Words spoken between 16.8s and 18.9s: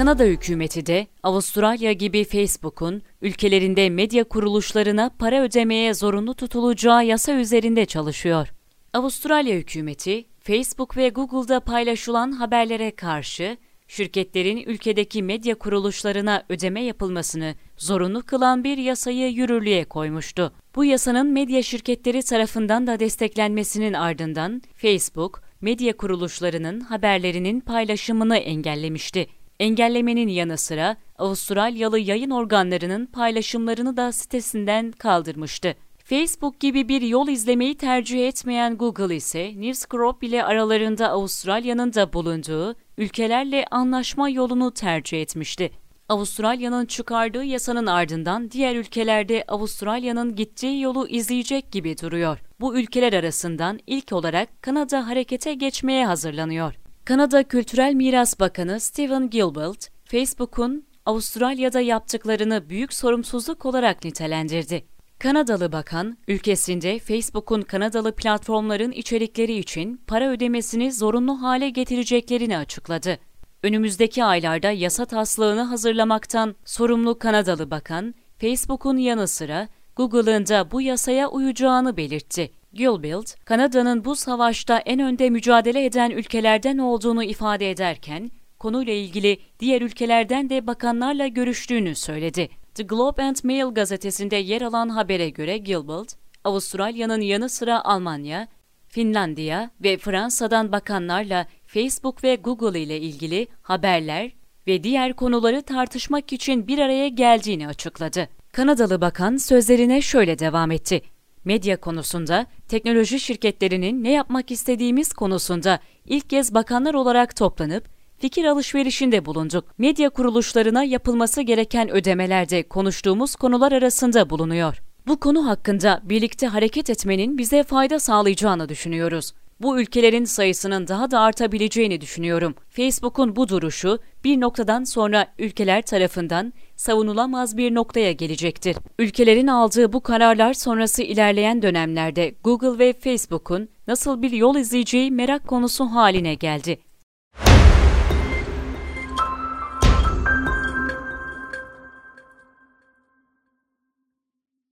yapılmasını zorunlu kılan bir